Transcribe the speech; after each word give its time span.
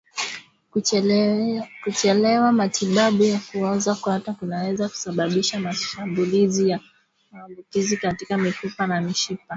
Kuchelewa 1.83 2.51
matibabu 2.51 3.23
ya 3.23 3.39
kuoza 3.39 3.95
kwato 3.95 4.33
kunaweza 4.33 4.89
kusababisha 4.89 5.59
mashambulizi 5.59 6.69
ya 6.69 6.79
maambukizi 7.31 7.97
katika 7.97 8.37
mifupa 8.37 8.87
na 8.87 9.01
mishipa 9.01 9.43